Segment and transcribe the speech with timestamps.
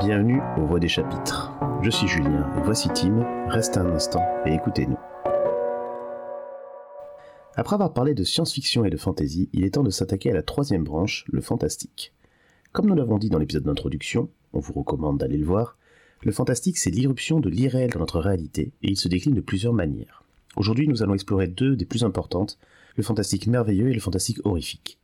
[0.00, 1.52] Bienvenue aux Voix des chapitres.
[1.80, 3.24] Je suis Julien et voici Tim.
[3.48, 4.98] Restez un instant et écoutez-nous.
[7.54, 10.42] Après avoir parlé de science-fiction et de fantasy, il est temps de s'attaquer à la
[10.42, 12.12] troisième branche, le fantastique.
[12.72, 15.78] Comme nous l'avons dit dans l'épisode d'introduction, on vous recommande d'aller le voir,
[16.24, 19.74] le fantastique c'est l'irruption de l'irréel dans notre réalité et il se décline de plusieurs
[19.74, 20.24] manières.
[20.56, 22.58] Aujourd'hui nous allons explorer deux des plus importantes,
[22.96, 24.98] le fantastique merveilleux et le fantastique horrifique.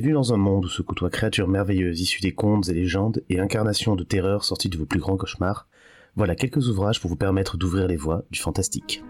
[0.00, 3.38] Vu dans un monde où se côtoient créatures merveilleuses issues des contes et légendes et
[3.38, 5.68] incarnations de terreur sorties de vos plus grands cauchemars,
[6.16, 9.04] voilà quelques ouvrages pour vous permettre d'ouvrir les voies du fantastique.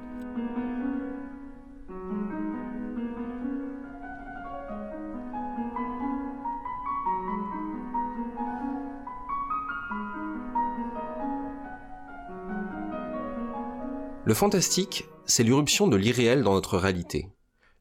[14.24, 17.28] Le fantastique, c'est l'irruption de l'irréel dans notre réalité.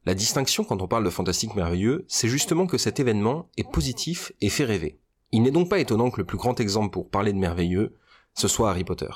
[0.04, 4.32] La distinction quand on parle de fantastique merveilleux, c'est justement que cet événement est positif
[4.40, 4.98] et fait rêver.
[5.30, 7.96] Il n'est donc pas étonnant que le plus grand exemple pour parler de merveilleux,
[8.34, 9.10] ce soit Harry Potter.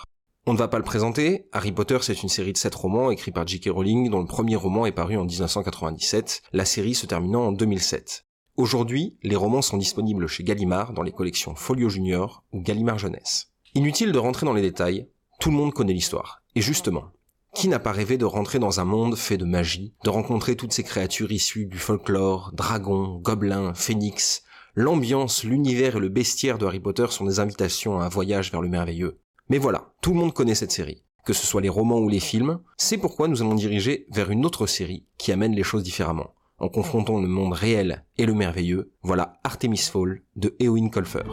[0.47, 3.33] On ne va pas le présenter, Harry Potter c'est une série de 7 romans écrits
[3.33, 3.69] par J.K.
[3.69, 8.25] Rowling dont le premier roman est paru en 1997, la série se terminant en 2007.
[8.57, 13.51] Aujourd'hui, les romans sont disponibles chez Gallimard dans les collections Folio Junior ou Gallimard Jeunesse.
[13.75, 15.09] Inutile de rentrer dans les détails,
[15.41, 16.43] tout le monde connaît l'histoire.
[16.55, 17.11] Et justement,
[17.57, 20.75] qui n'a pas rêvé de rentrer dans un monde fait de magie, de rencontrer toutes
[20.75, 24.43] ces créatures issues du folklore, dragons, gobelins, phénix
[24.75, 28.61] L'ambiance, l'univers et le bestiaire de Harry Potter sont des invitations à un voyage vers
[28.61, 29.19] le merveilleux.
[29.49, 31.03] Mais voilà, tout le monde connaît cette série.
[31.25, 34.45] Que ce soit les romans ou les films, c'est pourquoi nous allons diriger vers une
[34.45, 36.35] autre série qui amène les choses différemment.
[36.59, 41.25] En confrontant le monde réel et le merveilleux, voilà Artemis Fall de Eowyn Colfer.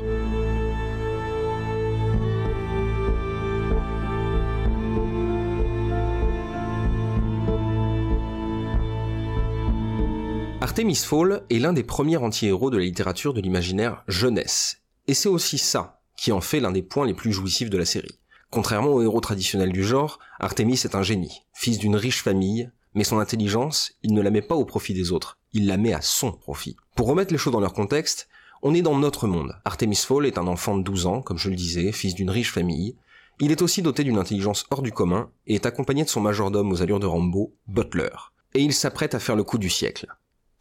[10.63, 14.77] Artemis Fall est l'un des premiers anti-héros de la littérature de l'imaginaire jeunesse.
[15.07, 17.83] Et c'est aussi ça qui en fait l'un des points les plus jouissifs de la
[17.83, 18.17] série.
[18.49, 23.03] Contrairement aux héros traditionnels du genre, Artemis est un génie, fils d'une riche famille, mais
[23.03, 25.99] son intelligence, il ne la met pas au profit des autres, il la met à
[25.99, 26.77] son profit.
[26.95, 28.29] Pour remettre les choses dans leur contexte,
[28.61, 29.57] on est dans notre monde.
[29.65, 32.53] Artemis Fall est un enfant de 12 ans, comme je le disais, fils d'une riche
[32.53, 32.95] famille.
[33.41, 36.71] Il est aussi doté d'une intelligence hors du commun et est accompagné de son majordome
[36.71, 38.15] aux allures de Rambo, Butler.
[38.53, 40.07] Et il s'apprête à faire le coup du siècle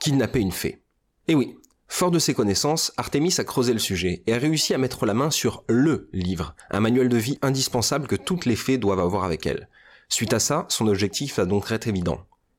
[0.02, 0.82] kidnapper une fée.
[1.28, 1.54] Et oui,
[1.86, 5.14] fort de ses connaissances, Artemis a creusé le sujet et a réussi à mettre la
[5.14, 9.22] main sur LE livre, un manuel de vie indispensable que toutes les fées doivent avoir
[9.22, 9.68] avec elles.
[10.08, 12.18] Suite à ça, son objectif va donc être évident.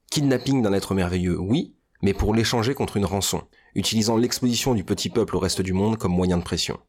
[0.10, 3.42] Kidnapping d'un être merveilleux, oui, mais pour l'échanger contre une rançon,
[3.76, 6.80] utilisant l'exposition du petit peuple au reste du monde comme moyen de pression.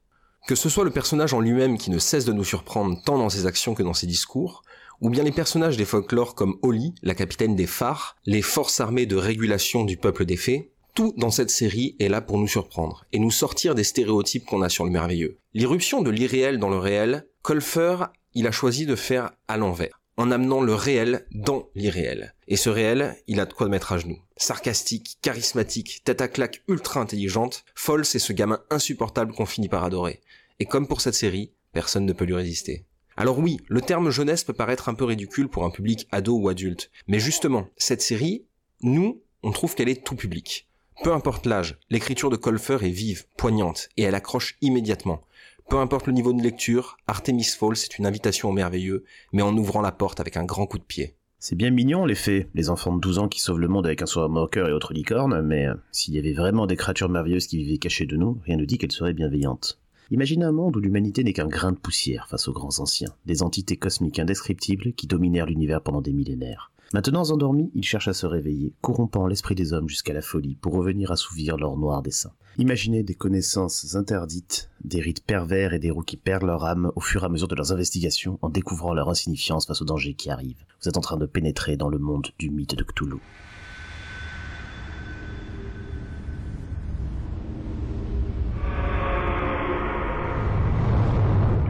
[0.46, 3.28] Que ce soit le personnage en lui-même qui ne cesse de nous surprendre tant dans
[3.28, 4.62] ses actions que dans ses discours,
[5.00, 9.06] ou bien les personnages des folklores comme Oli, la capitaine des phares, les forces armées
[9.06, 13.04] de régulation du peuple des fées, tout dans cette série est là pour nous surprendre
[13.12, 15.38] et nous sortir des stéréotypes qu'on a sur le merveilleux.
[15.52, 20.30] L'irruption de l'irréel dans le réel, Colfer, il a choisi de faire à l'envers, en
[20.30, 22.34] amenant le réel dans l'irréel.
[22.46, 24.20] Et ce réel, il a de quoi mettre à genoux.
[24.36, 29.84] Sarcastique, charismatique, tête à claque ultra intelligente, Folle c'est ce gamin insupportable qu'on finit par
[29.84, 30.20] adorer.
[30.60, 32.86] Et comme pour cette série, personne ne peut lui résister.
[33.16, 36.48] Alors oui, le terme jeunesse peut paraître un peu ridicule pour un public ado ou
[36.48, 38.44] adulte, mais justement, cette série,
[38.82, 40.68] nous, on trouve qu'elle est tout public.
[41.02, 45.22] Peu importe l'âge, l'écriture de Colfer est vive, poignante, et elle accroche immédiatement.
[45.68, 49.56] Peu importe le niveau de lecture, Artemis Falls c'est une invitation au merveilleux, mais en
[49.56, 51.16] ouvrant la porte avec un grand coup de pied.
[51.38, 54.00] C'est bien mignon les faits, les enfants de 12 ans qui sauvent le monde avec
[54.02, 57.46] un soir moqueur et autres licornes, mais euh, s'il y avait vraiment des créatures merveilleuses
[57.46, 59.78] qui vivaient cachées de nous, rien ne dit qu'elles seraient bienveillantes.
[60.10, 63.42] Imaginez un monde où l'humanité n'est qu'un grain de poussière face aux grands anciens, des
[63.42, 66.70] entités cosmiques indescriptibles qui dominèrent l'univers pendant des millénaires.
[66.92, 70.74] Maintenant endormis, ils cherchent à se réveiller, corrompant l'esprit des hommes jusqu'à la folie pour
[70.74, 72.32] revenir assouvir leur noir dessein.
[72.58, 77.00] Imaginez des connaissances interdites, des rites pervers et des roues qui perdent leur âme au
[77.00, 80.30] fur et à mesure de leurs investigations en découvrant leur insignifiance face aux dangers qui
[80.30, 80.64] arrivent.
[80.82, 83.16] Vous êtes en train de pénétrer dans le monde du mythe de Cthulhu.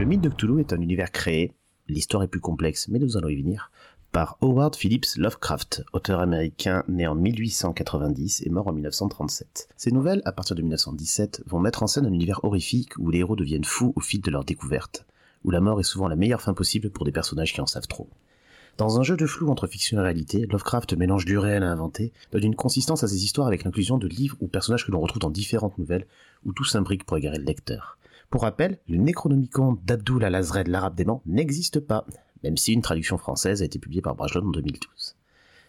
[0.05, 1.55] Le mythe de Cthulhu est un univers créé,
[1.87, 3.71] l'histoire est plus complexe, mais nous allons y venir,
[4.11, 9.67] par Howard Phillips Lovecraft, auteur américain né en 1890 et mort en 1937.
[9.75, 13.17] Ces nouvelles, à partir de 1917, vont mettre en scène un univers horrifique où les
[13.17, 15.07] héros deviennent fous au fil de leur découverte,
[15.43, 17.87] où la mort est souvent la meilleure fin possible pour des personnages qui en savent
[17.87, 18.07] trop.
[18.77, 22.13] Dans un jeu de flou entre fiction et réalité, Lovecraft mélange du réel à inventé,
[22.31, 25.21] donne une consistance à ses histoires avec l'inclusion de livres ou personnages que l'on retrouve
[25.21, 26.05] dans différentes nouvelles,
[26.45, 27.97] où tout s'imbrique pour égarer le lecteur.
[28.29, 32.05] Pour rappel, le Necronomicon d'Abdul al-Azred l'arabe dément n'existe pas,
[32.43, 35.15] même si une traduction française a été publiée par Brajlon en 2012.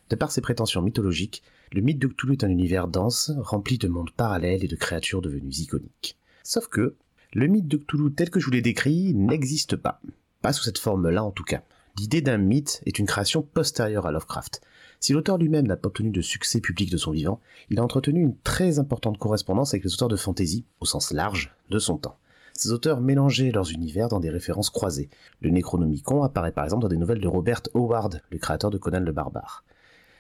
[0.08, 1.43] De par ses prétentions mythologiques,
[1.73, 5.20] le mythe de Cthulhu est un univers dense, rempli de mondes parallèles et de créatures
[5.20, 6.17] devenues iconiques.
[6.44, 6.94] Sauf que,
[7.32, 10.00] Le mythe de Cthulhu tel que je vous l'ai décrit n'existe pas.
[10.43, 11.62] Pas sous cette forme-là en tout cas.
[11.99, 14.61] L'idée d'un mythe est une création postérieure à Lovecraft.
[15.00, 18.23] Si l'auteur lui-même n'a pas obtenu de succès public de son vivant, il a entretenu
[18.23, 22.19] une très importante correspondance avec les auteurs de fantasy, au sens large, de son temps.
[22.56, 25.11] Ces auteurs mélangeaient leurs univers dans des références croisées.
[25.43, 29.00] Le Necronomicon apparaît par exemple dans des nouvelles de Robert Howard, le créateur de Conan
[29.00, 29.62] le Barbare.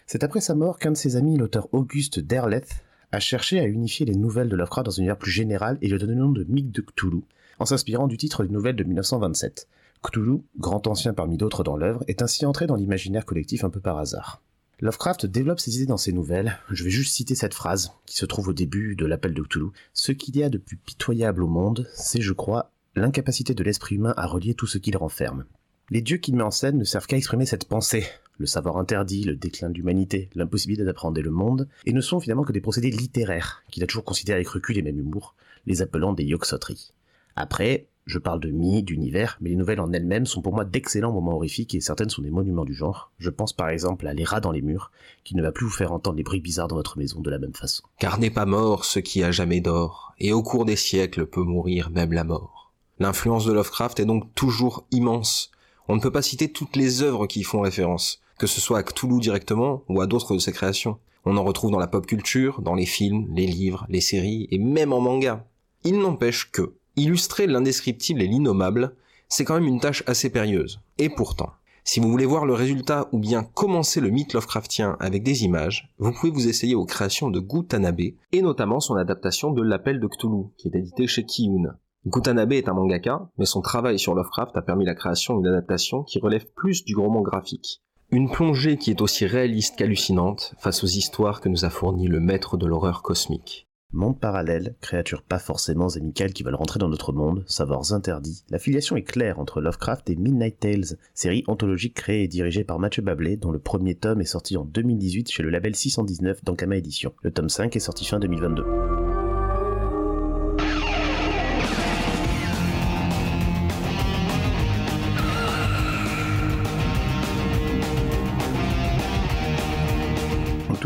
[0.06, 4.04] C'est après sa mort qu'un de ses amis, l'auteur Auguste Derleth, a cherché à unifier
[4.04, 6.30] les nouvelles de Lovecraft dans un univers plus général et lui a donné le nom
[6.30, 7.22] de mythe de Cthulhu,
[7.58, 9.66] en s'inspirant du titre des nouvelles de 1927.
[10.02, 13.80] Cthulhu, grand ancien parmi d'autres dans l'œuvre, est ainsi entré dans l'imaginaire collectif un peu
[13.80, 14.42] par hasard.
[14.80, 16.58] Lovecraft développe ses idées dans ses nouvelles.
[16.70, 19.70] Je vais juste citer cette phrase, qui se trouve au début de l'appel de Cthulhu.
[19.94, 23.94] Ce qu'il y a de plus pitoyable au monde, c'est, je crois, l'incapacité de l'esprit
[23.94, 25.46] humain à relier tout ce qu'il renferme.
[25.88, 28.04] Les dieux qu'il met en scène ne servent qu'à exprimer cette pensée,
[28.36, 32.44] le savoir interdit, le déclin de l'humanité, l'impossibilité d'appréhender le monde, et ne sont finalement
[32.44, 36.12] que des procédés littéraires, qu'il a toujours considérés avec recul et même humour, les appelant
[36.12, 36.92] des yoxoteries.
[37.34, 41.12] Après, je parle de mythes, d'univers, mais les nouvelles en elles-mêmes sont pour moi d'excellents
[41.12, 43.10] moments horrifiques et certaines sont des monuments du genre.
[43.18, 44.92] Je pense par exemple à Les rats dans les murs,
[45.24, 47.40] qui ne va plus vous faire entendre les bruits bizarres dans votre maison de la
[47.40, 47.82] même façon.
[47.98, 51.42] Car n'est pas mort ce qui a jamais d'or, et au cours des siècles peut
[51.42, 52.72] mourir même la mort.
[53.00, 55.50] L'influence de Lovecraft est donc toujours immense.
[55.88, 58.78] On ne peut pas citer toutes les œuvres qui y font référence, que ce soit
[58.78, 60.98] à Cthulhu directement ou à d'autres de ses créations.
[61.24, 64.58] On en retrouve dans la pop culture, dans les films, les livres, les séries et
[64.58, 65.44] même en manga.
[65.82, 68.94] Il n'empêche que, illustrer l'indescriptible et l'innommable,
[69.28, 70.80] c'est quand même une tâche assez périlleuse.
[70.98, 71.50] Et pourtant,
[71.84, 75.92] si vous voulez voir le résultat ou bien commencer le mythe Lovecraftien avec des images,
[75.98, 78.00] vous pouvez vous essayer aux créations de Gutanabe,
[78.32, 81.76] et notamment son adaptation de L'Appel de Cthulhu, qui est édité chez Kiyun.
[82.04, 86.02] Gutanabe est un mangaka, mais son travail sur Lovecraft a permis la création d'une adaptation
[86.02, 87.82] qui relève plus du roman graphique.
[88.10, 92.20] Une plongée qui est aussi réaliste qu'hallucinante face aux histoires que nous a fournies le
[92.20, 93.65] maître de l'horreur cosmique.
[93.96, 98.44] Monde parallèle, créatures pas forcément amicales qui veulent rentrer dans notre monde, savoirs interdits.
[98.50, 102.78] La filiation est claire entre Lovecraft et Midnight Tales, série anthologique créée et dirigée par
[102.78, 106.76] Mathieu Bablé, dont le premier tome est sorti en 2018 chez le label 619 d'Ankama
[106.76, 107.14] Édition.
[107.22, 109.05] Le tome 5 est sorti fin 2022.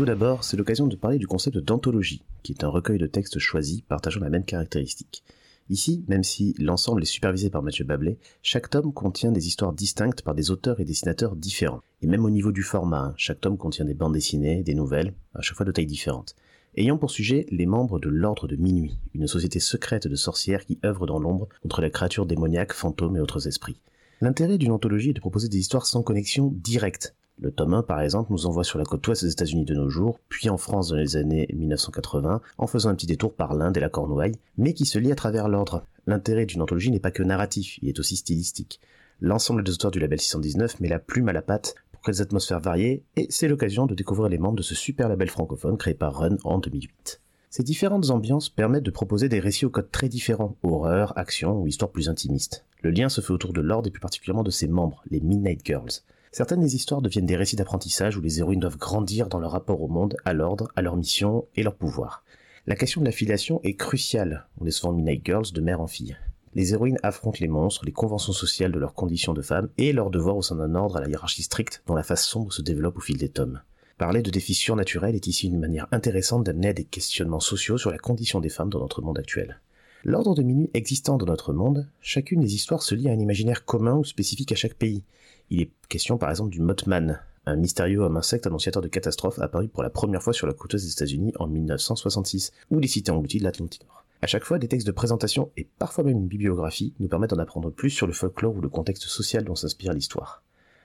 [0.01, 3.37] Tout d'abord, c'est l'occasion de parler du concept d'anthologie, qui est un recueil de textes
[3.37, 5.23] choisis partageant la même caractéristique.
[5.69, 10.23] Ici, même si l'ensemble est supervisé par Mathieu Bablé, chaque tome contient des histoires distinctes
[10.23, 11.81] par des auteurs et dessinateurs différents.
[12.01, 15.13] Et même au niveau du format, hein, chaque tome contient des bandes dessinées, des nouvelles,
[15.35, 16.35] à chaque fois de tailles différentes.
[16.75, 20.79] Ayant pour sujet les membres de l'Ordre de Minuit, une société secrète de sorcières qui
[20.83, 23.79] œuvre dans l'ombre contre la créature démoniaque, fantômes et autres esprits.
[24.19, 28.01] L'intérêt d'une anthologie est de proposer des histoires sans connexion directe, le tome 1, par
[28.01, 30.89] exemple, nous envoie sur la côte ouest des États-Unis de nos jours, puis en France
[30.89, 34.75] dans les années 1980, en faisant un petit détour par l'Inde et la Cornouaille, mais
[34.75, 35.83] qui se lie à travers l'ordre.
[36.05, 38.79] L'intérêt d'une anthologie n'est pas que narratif, il est aussi stylistique.
[39.21, 42.21] L'ensemble des auteurs du label 619 met la plume à la patte pour créer des
[42.21, 45.95] atmosphères variées, et c'est l'occasion de découvrir les membres de ce super label francophone créé
[45.95, 47.21] par Run en 2008.
[47.49, 51.65] Ces différentes ambiances permettent de proposer des récits au code très différents, horreur, action ou
[51.65, 52.65] histoire plus intimiste.
[52.83, 55.65] Le lien se fait autour de l'ordre et plus particulièrement de ses membres, les Midnight
[55.65, 56.03] Girls.
[56.33, 59.81] Certaines des histoires deviennent des récits d'apprentissage où les héroïnes doivent grandir dans leur rapport
[59.81, 62.23] au monde, à l'ordre, à leur mission et leur pouvoir.
[62.67, 65.87] La question de la filiation est cruciale, on est souvent Midnight Girls de mère en
[65.87, 66.15] fille.
[66.53, 70.09] Les héroïnes affrontent les monstres, les conventions sociales de leur condition de femme et leurs
[70.09, 72.97] devoirs au sein d'un ordre à la hiérarchie stricte dont la face sombre se développe
[72.97, 73.61] au fil des tomes.
[73.97, 77.91] Parler de défis surnaturels est ici une manière intéressante d'amener à des questionnements sociaux sur
[77.91, 79.59] la condition des femmes dans notre monde actuel.
[80.03, 83.65] L'ordre de minuit existant dans notre monde, chacune des histoires se lie à un imaginaire
[83.65, 85.03] commun ou spécifique à chaque pays.
[85.51, 89.67] Il est question par exemple du Mothman, un mystérieux homme insecte annonciateur de catastrophes apparu
[89.67, 93.39] pour la première fois sur la côte des États-Unis en 1966, ou les cités englouties
[93.39, 94.05] de l'Atlantique Nord.
[94.21, 97.39] À chaque fois, des textes de présentation et parfois même une bibliographie nous permettent d'en
[97.39, 100.41] apprendre plus sur le folklore ou le contexte social dont s'inspire l'histoire.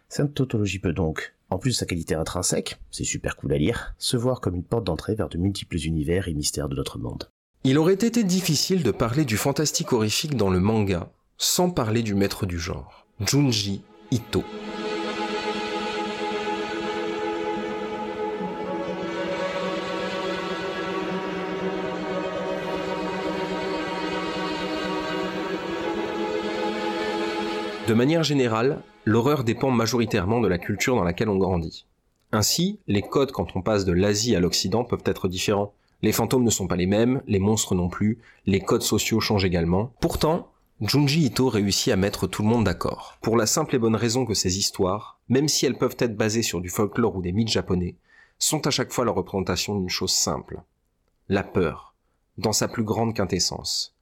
[0.08, 3.94] Cette tautologie peut donc, en plus de sa qualité intrinsèque, c'est super cool à lire,
[3.98, 7.30] se voir comme une porte d'entrée vers de multiples univers et mystères de notre monde.
[7.62, 12.16] Il aurait été difficile de parler du fantastique horrifique dans le manga sans parler du
[12.16, 14.44] maître du genre, Junji Ito.
[27.88, 31.86] De manière générale, l'horreur dépend majoritairement de la culture dans laquelle on grandit.
[32.30, 35.72] Ainsi, les codes quand on passe de l'Asie à l'Occident peuvent être différents.
[36.02, 39.44] Les fantômes ne sont pas les mêmes, les monstres non plus, les codes sociaux changent
[39.44, 39.92] également.
[40.00, 40.48] Pourtant,
[40.82, 44.26] Junji Ito réussit à mettre tout le monde d'accord, pour la simple et bonne raison
[44.26, 47.48] que ces histoires, même si elles peuvent être basées sur du folklore ou des mythes
[47.48, 47.94] japonais,
[48.38, 50.60] sont à chaque fois la représentation d'une chose simple.
[51.30, 51.94] La peur,
[52.36, 53.94] dans sa plus grande quintessence.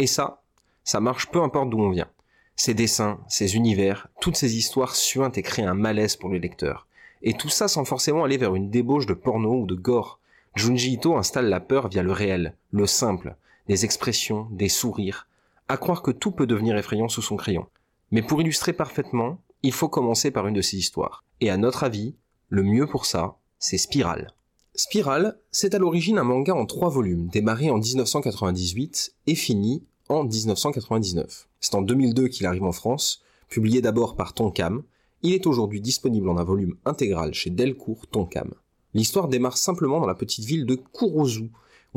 [0.00, 0.42] Et ça,
[0.82, 2.10] ça marche peu importe d'où on vient.
[2.56, 6.88] Ces dessins, ces univers, toutes ces histoires suintent et créent un malaise pour le lecteur.
[7.22, 10.18] Et tout ça sans forcément aller vers une débauche de porno ou de gore.
[10.56, 13.36] Junji Ito installe la peur via le réel, le simple,
[13.68, 15.28] des expressions, des sourires,
[15.72, 17.66] à croire que tout peut devenir effrayant sous son crayon.
[18.10, 21.24] Mais pour illustrer parfaitement, il faut commencer par une de ces histoires.
[21.40, 22.14] Et à notre avis,
[22.50, 24.34] le mieux pour ça, c'est Spiral.
[24.74, 30.24] Spiral, c'est à l'origine un manga en trois volumes, démarré en 1998 et fini en
[30.24, 31.48] 1999.
[31.60, 34.82] C'est en 2002 qu'il arrive en France, publié d'abord par Tonkam.
[35.22, 38.52] Il est aujourd'hui disponible en un volume intégral chez Delcourt Tonkam.
[38.92, 41.50] L'histoire démarre simplement dans la petite ville de Kurozu, où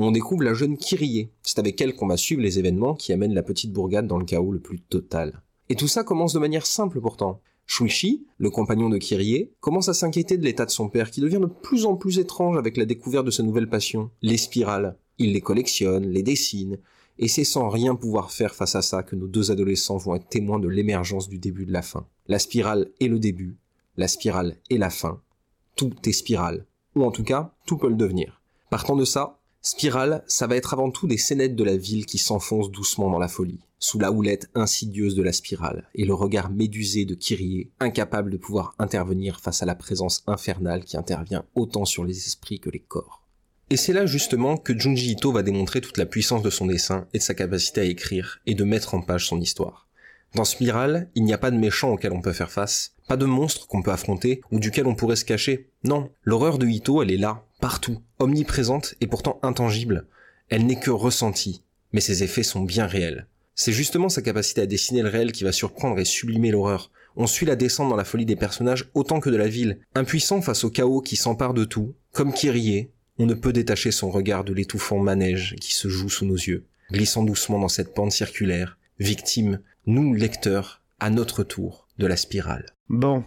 [0.03, 1.29] on découvre la jeune Kyrie.
[1.41, 4.25] C'est avec elle qu'on va suivre les événements qui amènent la petite bourgade dans le
[4.25, 5.41] chaos le plus total.
[5.69, 7.41] Et tout ça commence de manière simple pourtant.
[7.65, 11.39] Shuichi, le compagnon de Kyrie, commence à s'inquiéter de l'état de son père qui devient
[11.41, 14.97] de plus en plus étrange avec la découverte de sa nouvelle passion, les spirales.
[15.17, 16.77] Il les collectionne, les dessine,
[17.17, 20.27] et c'est sans rien pouvoir faire face à ça que nos deux adolescents vont être
[20.27, 22.05] témoins de l'émergence du début de la fin.
[22.27, 23.57] La spirale est le début,
[23.97, 25.21] la spirale est la fin.
[25.75, 26.65] Tout est spirale.
[26.95, 28.41] Ou en tout cas, tout peut le devenir.
[28.69, 32.19] Partant de ça, Spirale, ça va être avant tout des scénettes de la ville qui
[32.19, 36.51] s'enfoncent doucement dans la folie, sous la houlette insidieuse de la spirale, et le regard
[36.51, 41.85] médusé de Kyrie, incapable de pouvoir intervenir face à la présence infernale qui intervient autant
[41.85, 43.23] sur les esprits que les corps.
[43.71, 47.07] Et c'est là justement que Junji Ito va démontrer toute la puissance de son dessin
[47.15, 49.87] et de sa capacité à écrire et de mettre en page son histoire.
[50.35, 53.25] Dans Spiral, il n'y a pas de méchant auquel on peut faire face, pas de
[53.25, 55.71] monstre qu'on peut affronter ou duquel on pourrait se cacher.
[55.83, 60.07] Non, l'horreur de Ito, elle est là, partout, omniprésente et pourtant intangible.
[60.49, 63.27] Elle n'est que ressentie, mais ses effets sont bien réels.
[63.55, 66.91] C'est justement sa capacité à dessiner le réel qui va surprendre et sublimer l'horreur.
[67.15, 70.41] On suit la descente dans la folie des personnages autant que de la ville, impuissant
[70.41, 74.43] face au chaos qui s'empare de tout, comme Kyrie, on ne peut détacher son regard
[74.43, 78.77] de l'étouffant manège qui se joue sous nos yeux, glissant doucement dans cette pente circulaire,
[78.99, 82.65] victime, nous lecteurs, à notre tour, de la spirale.
[82.89, 83.23] Bon,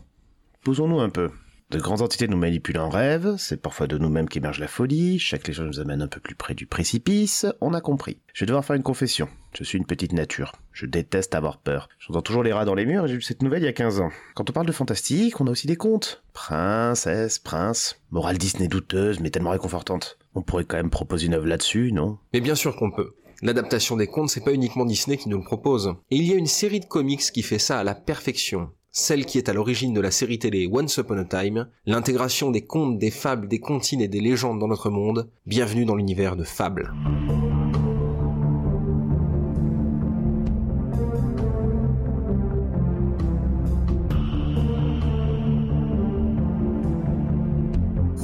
[0.62, 1.30] posons-nous un peu.
[1.70, 5.46] De grandes entités nous manipulent en rêve, c'est parfois de nous-mêmes qu'émerge la folie, chaque
[5.46, 8.20] légende nous amène un peu plus près du précipice, on a compris.
[8.32, 9.28] Je vais devoir faire une confession.
[9.52, 10.52] Je suis une petite nature.
[10.72, 11.90] Je déteste avoir peur.
[11.98, 13.75] J'entends toujours les rats dans les murs et j'ai vu cette nouvelle il y a
[13.75, 14.08] 15 ans.
[14.34, 16.22] Quand on parle de fantastique, on a aussi des contes.
[16.32, 20.16] Princesse, prince, morale Disney douteuse mais tellement réconfortante.
[20.34, 22.16] On pourrait quand même proposer une œuvre là-dessus, non?
[22.32, 23.12] Mais bien sûr qu'on peut.
[23.42, 25.94] L'adaptation des contes, c'est pas uniquement Disney qui nous le propose.
[26.10, 29.26] Et il y a une série de comics qui fait ça à la perfection celle
[29.26, 32.98] qui est à l'origine de la série télé Once Upon a Time, l'intégration des contes,
[32.98, 36.92] des fables, des comptines et des légendes dans notre monde, bienvenue dans l'univers de Fables.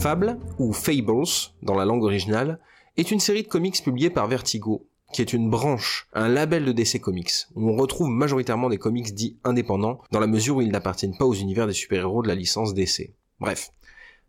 [0.00, 2.58] Fable, ou Fables dans la langue originale,
[2.96, 6.73] est une série de comics publiée par Vertigo, qui est une branche, un label de
[6.73, 10.73] DC Comics, où on retrouve majoritairement des comics dits indépendants, dans la mesure où ils
[10.73, 13.14] n'appartiennent pas aux univers des super-héros de la licence DC.
[13.40, 13.70] Bref.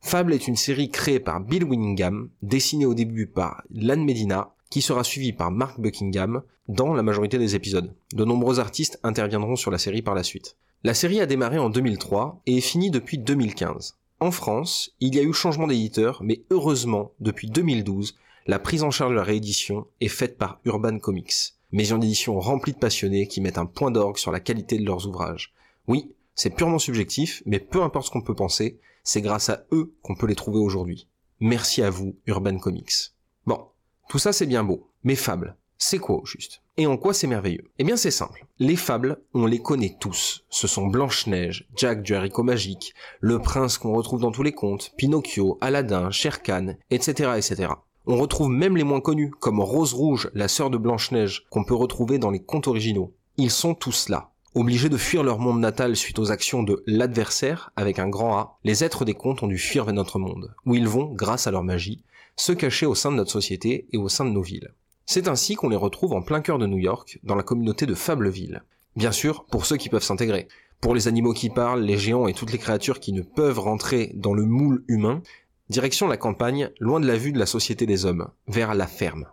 [0.01, 4.81] Fable est une série créée par Bill Winningham, dessinée au début par Lan Medina, qui
[4.81, 7.95] sera suivie par Mark Buckingham dans la majorité des épisodes.
[8.13, 10.57] De nombreux artistes interviendront sur la série par la suite.
[10.83, 13.97] La série a démarré en 2003 et est finie depuis 2015.
[14.19, 18.15] En France, il y a eu changement d'éditeur, mais heureusement, depuis 2012,
[18.47, 21.33] la prise en charge de la réédition est faite par Urban Comics,
[21.71, 25.07] maison d'édition remplie de passionnés qui mettent un point d'orgue sur la qualité de leurs
[25.07, 25.53] ouvrages.
[25.87, 29.93] Oui, c'est purement subjectif, mais peu importe ce qu'on peut penser, c'est grâce à eux
[30.03, 31.07] qu'on peut les trouver aujourd'hui.
[31.39, 33.13] Merci à vous, Urban Comics.
[33.47, 33.65] Bon,
[34.09, 36.61] tout ça c'est bien beau, mais fables, c'est quoi au juste?
[36.77, 37.71] Et en quoi c'est merveilleux?
[37.79, 38.45] Eh bien c'est simple.
[38.59, 40.45] Les fables, on les connaît tous.
[40.49, 44.93] Ce sont Blanche-Neige, Jack du haricot magique, le prince qu'on retrouve dans tous les contes,
[44.97, 47.69] Pinocchio, Aladdin, Sher Khan, etc., etc.
[48.07, 51.73] On retrouve même les moins connus, comme Rose Rouge, la sœur de Blanche-Neige, qu'on peut
[51.73, 53.13] retrouver dans les contes originaux.
[53.37, 54.29] Ils sont tous là.
[54.53, 58.59] Obligés de fuir leur monde natal suite aux actions de l'adversaire, avec un grand A,
[58.63, 61.51] les êtres des contes ont dû fuir vers notre monde, où ils vont, grâce à
[61.51, 62.03] leur magie,
[62.35, 64.73] se cacher au sein de notre société et au sein de nos villes.
[65.07, 67.95] C'est ainsi qu'on les retrouve en plein cœur de New York, dans la communauté de
[67.95, 68.63] Fableville.
[68.95, 70.47] Bien sûr, pour ceux qui peuvent s'intégrer.
[70.79, 74.11] Pour les animaux qui parlent, les géants et toutes les créatures qui ne peuvent rentrer
[74.15, 75.21] dans le moule humain,
[75.69, 79.25] Direction la campagne, loin de la vue de la société des hommes, vers la ferme.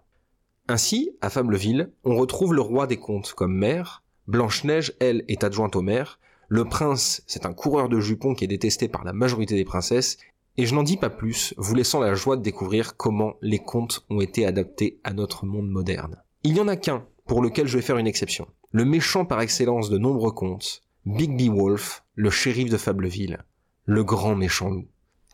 [0.69, 5.77] Ainsi, à Fableville, on retrouve le roi des contes comme maire, Blanche-Neige, elle, est adjointe
[5.77, 9.57] au maire, le prince, c'est un coureur de jupons qui est détesté par la majorité
[9.57, 10.19] des princesses,
[10.57, 14.05] et je n'en dis pas plus, vous laissant la joie de découvrir comment les contes
[14.11, 16.23] ont été adaptés à notre monde moderne.
[16.45, 18.47] Il n'y en a qu'un pour lequel je vais faire une exception.
[18.71, 23.45] Le méchant par excellence de nombreux contes, Big B Wolf, le shérif de Fableville,
[23.85, 24.87] le grand méchant loup.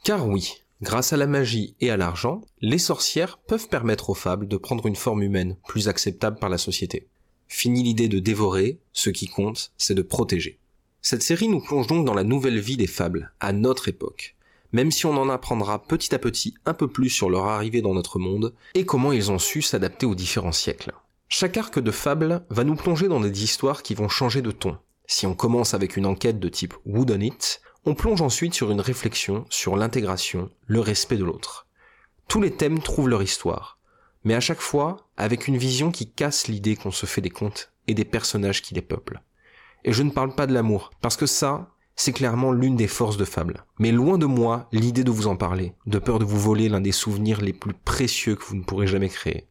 [0.05, 4.47] Car oui, Grâce à la magie et à l'argent, les sorcières peuvent permettre aux fables
[4.47, 7.08] de prendre une forme humaine, plus acceptable par la société.
[7.49, 10.58] Fini l'idée de dévorer, ce qui compte, c'est de protéger.
[11.02, 14.37] Cette série nous plonge donc dans la nouvelle vie des fables, à notre époque,
[14.73, 17.94] même si on en apprendra petit à petit un peu plus sur leur arrivée dans
[17.94, 20.92] notre monde et comment ils ont su s'adapter aux différents siècles.
[21.28, 24.76] Chaque arc de fable va nous plonger dans des histoires qui vont changer de ton.
[25.06, 28.80] Si on commence avec une enquête de type Wooden It, on plonge ensuite sur une
[28.80, 31.66] réflexion sur l'intégration, le respect de l'autre.
[32.28, 33.78] Tous les thèmes trouvent leur histoire,
[34.25, 37.73] mais à chaque fois avec une vision qui casse l'idée qu'on se fait des contes
[37.87, 39.23] et des personnages qui les peuplent.
[39.85, 43.16] Et je ne parle pas de l'amour, parce que ça, c'est clairement l'une des forces
[43.16, 43.64] de Fable.
[43.78, 46.80] Mais loin de moi l'idée de vous en parler, de peur de vous voler l'un
[46.80, 49.49] des souvenirs les plus précieux que vous ne pourrez jamais créer.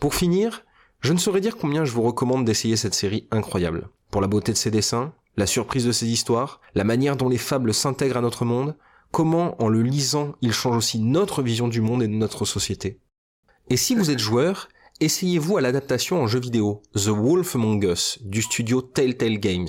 [0.00, 0.64] Pour finir,
[1.00, 3.88] je ne saurais dire combien je vous recommande d'essayer cette série incroyable.
[4.10, 7.38] Pour la beauté de ses dessins, la surprise de ses histoires, la manière dont les
[7.38, 8.76] fables s'intègrent à notre monde,
[9.10, 13.00] comment en le lisant il change aussi notre vision du monde et de notre société.
[13.70, 14.68] Et si vous êtes joueur,
[15.00, 19.68] essayez-vous à l'adaptation en jeu vidéo The Wolf Among Us du studio Telltale Games,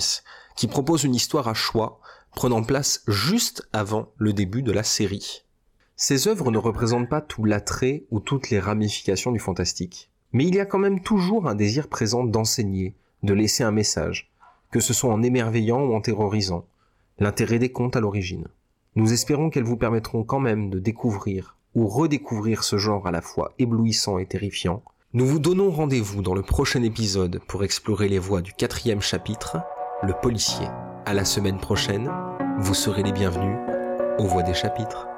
[0.56, 2.00] qui propose une histoire à choix
[2.34, 5.44] prenant place juste avant le début de la série.
[5.96, 10.54] Ces œuvres ne représentent pas tout l'attrait ou toutes les ramifications du fantastique, mais il
[10.54, 14.32] y a quand même toujours un désir présent d'enseigner, de laisser un message,
[14.70, 16.64] que ce soit en émerveillant ou en terrorisant,
[17.18, 18.46] l'intérêt des contes à l'origine.
[18.96, 23.20] Nous espérons qu'elles vous permettront quand même de découvrir ou redécouvrir ce genre à la
[23.20, 24.82] fois éblouissant et terrifiant.
[25.12, 29.58] Nous vous donnons rendez-vous dans le prochain épisode pour explorer les voies du quatrième chapitre,
[30.02, 30.66] le policier.
[31.04, 32.10] À la semaine prochaine,
[32.58, 33.56] vous serez les bienvenus
[34.18, 35.09] aux voix des chapitres.